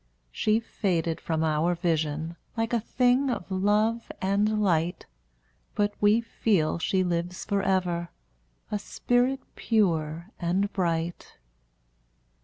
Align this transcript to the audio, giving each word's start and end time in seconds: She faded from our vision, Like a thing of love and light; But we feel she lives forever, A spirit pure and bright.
She 0.31 0.59
faded 0.59 1.21
from 1.21 1.43
our 1.43 1.75
vision, 1.75 2.35
Like 2.57 2.73
a 2.73 2.79
thing 2.79 3.29
of 3.29 3.51
love 3.51 4.11
and 4.19 4.59
light; 4.59 5.05
But 5.75 5.93
we 6.01 6.21
feel 6.21 6.79
she 6.79 7.03
lives 7.03 7.45
forever, 7.45 8.09
A 8.71 8.79
spirit 8.79 9.41
pure 9.55 10.31
and 10.39 10.73
bright. 10.73 11.37